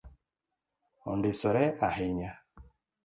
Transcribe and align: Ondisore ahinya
Ondisore 1.11 1.65
ahinya 1.87 2.31